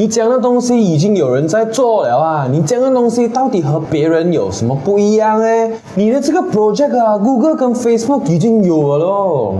[0.00, 5.70] 你讲的东西已经有人在做了啊，你讲的东西到底和别人有什么不一样哎？
[5.94, 9.56] 你的这个 project 啊，Google 跟 Facebook 已经有了咯。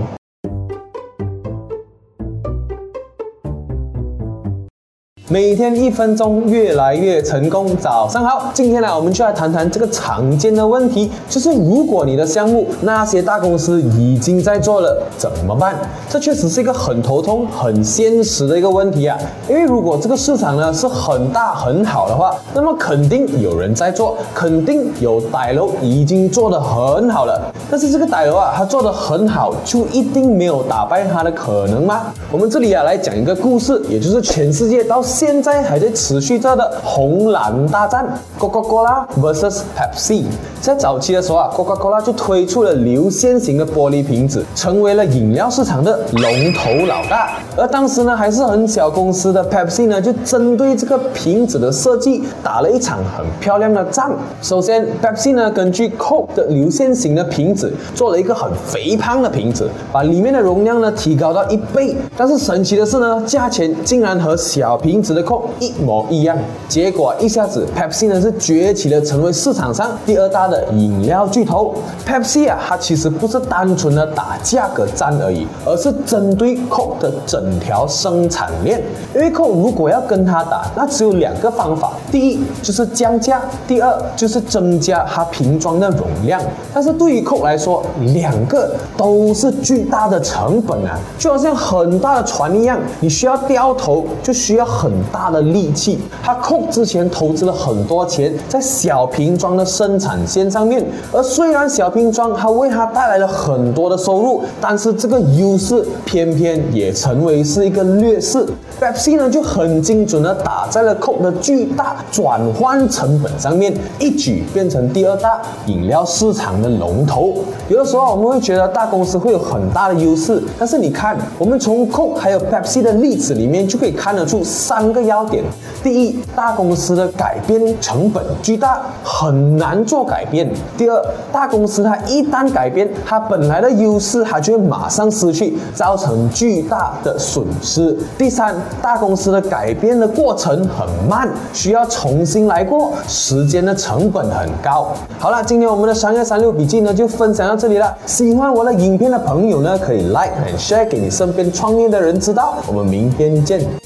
[5.31, 7.73] 每天一分钟，越来越成功。
[7.77, 15.73] 早上好，今天呢，我们就来谈谈这个常见的问题，就是如果你的项目那些大公司已经在做了，怎么办？
[16.09, 19.17] 这确实是一个很头痛、很现实的一个问题啊。
[19.47, 27.41] 因为如果这个市场呢是很大很好的话，那么肯定有人在做，肯定有歹楼已经做得很好了。
[27.69, 32.07] 但是这个歹楼啊，他做得很好，就一定没有打败他的可能吗？
[32.29, 35.01] 我们这里啊来讲一个故事，也就是全世界到。
[35.21, 38.03] 现在还在持续着的红蓝大战
[38.39, 40.23] ，Coca-Cola vs Pepsi。
[40.59, 47.33] 在早期的时候啊，Coca-Cola 就推出了流线型的玻璃瓶子，成为了饮料市场的龙头老大。
[47.55, 54.11] 而当时呢，还是很小公司的 Pepsi 呢，就针对这个瓶子的设计打了一场很漂亮的仗。
[54.41, 61.95] 首先，Pepsi 呢根据 Coke 的流线型的瓶子做了一个很肥胖的瓶子，把里面的容量呢提高到一倍。
[62.17, 65.10] 但是神奇的是呢，价钱竟然和小瓶子。
[65.13, 71.73] 的扣一模一样，结果一下子 Pepsi 呢是崛起了，成为市场上第二大的饮料巨头。
[72.07, 78.81] Pepsi 啊，它其实不是单纯的打价格战而已，而是针对 Coke 的整条生产链。
[79.13, 86.41] 因为 Coke 如果要跟它打，那只有两个方法：第一就是降价，第二就是增加它瓶装的容量。
[86.73, 94.91] 但是对于 Coke 来说，两个都是巨大的成本啊，就好像很大的船一样，你需要掉头，就需要很。
[95.11, 108.45] 大的力气，他控之前投资了很多钱在小瓶装的生产线上面，而虽然小瓶装它为他带来了很多的收入，但是这个优势偏偏也成为是一个劣势。
[108.79, 117.35] Pepsi 呢就很精准的打在了 Coke 的巨大转换成本上面，一举变成第二大饮料市场的龙头。
[117.69, 124.43] 有的时候我们会觉得大公司会有很大的优势，但是你看，我们从 Coke 还有 Pepsi 的例子里面就可以看得出
[124.81, 124.91] 三。
[124.91, 125.43] 个要点：
[125.81, 130.47] 第一，大公司的改变成本巨大，很难做改变；
[130.77, 144.89] 第二，大公司它一旦改变，它本来的优势它就会马上失去，造成巨大的损失；第三，大公司的改变的过程很慢，需要重新来过，时间的成本很高。
[145.19, 147.95] 好了，今天我们的商业三六笔记呢就分享到这里了。
[148.05, 152.55] 喜欢我的影片的朋友呢，可以 like and share 给你身边创业的人知道。
[152.67, 153.80] 我们明天见。